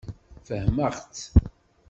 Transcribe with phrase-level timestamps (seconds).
[0.47, 1.23] Fehmeɣ-tt.